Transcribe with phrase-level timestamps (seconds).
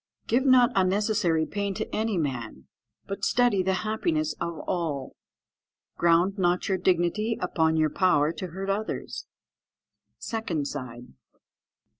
[0.25, 2.65] "Give not unnecessary pain to any man,
[3.05, 5.15] but study the happiness of all.
[5.95, 9.27] "Ground not your dignity upon your power to hurt others."
[10.19, 11.09] _Second side.